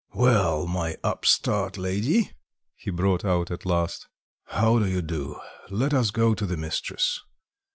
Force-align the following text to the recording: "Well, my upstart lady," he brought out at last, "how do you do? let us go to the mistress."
"Well, 0.15 0.65
my 0.65 0.95
upstart 1.03 1.77
lady," 1.77 2.31
he 2.75 2.89
brought 2.89 3.23
out 3.23 3.51
at 3.51 3.67
last, 3.67 4.07
"how 4.45 4.79
do 4.79 4.87
you 4.87 5.03
do? 5.03 5.39
let 5.69 5.93
us 5.93 6.09
go 6.09 6.33
to 6.33 6.45
the 6.47 6.57
mistress." 6.57 7.21